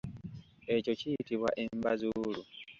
Ekyo 0.75 0.93
kiyitibwa 0.99 1.49
embazuulu. 1.63 2.41